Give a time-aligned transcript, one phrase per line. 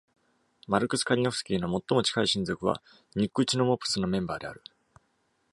[0.67, 2.81] 「マルクス・カリノフスキー」の最も近い親族は
[3.13, 4.63] 「ニックチノモプス」のメンバーである。